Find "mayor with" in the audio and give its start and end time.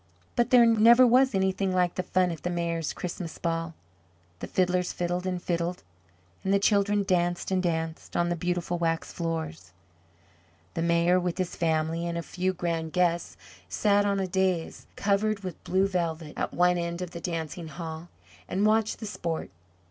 10.81-11.37